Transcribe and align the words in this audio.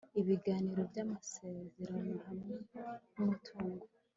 ibiganiro 0.21 0.81
byamasezerano 0.89 2.15
hamwe 2.25 2.55
numutungo 3.13 3.85